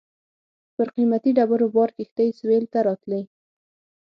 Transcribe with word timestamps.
پر 0.75 0.87
قیمتي 0.95 1.31
ډبرو 1.37 1.67
بار 1.75 1.89
کښتۍ 1.97 2.29
سېویل 2.37 2.65
ته 2.73 2.79
راتلې. 2.87 3.21